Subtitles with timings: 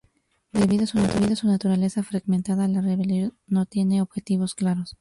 [0.51, 4.89] Debido a su naturaleza fragmentada, la rebelión no tiene objetivos claros.